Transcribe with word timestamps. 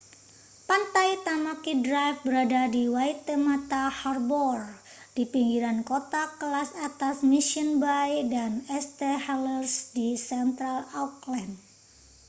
pantai 0.69 1.09
tamaki 1.25 1.71
drive 1.85 2.17
berada 2.25 2.63
di 2.75 2.83
waitemata 2.95 3.83
harbour 4.01 4.59
di 5.15 5.23
pinggiran 5.33 5.79
kota 5.91 6.23
kelas 6.41 6.71
atas 6.89 7.15
mission 7.31 7.69
bay 7.83 8.11
dan 8.33 8.51
st 8.85 9.01
heliers 9.25 9.73
di 9.97 10.07
central 10.29 10.77
auckland 11.03 11.53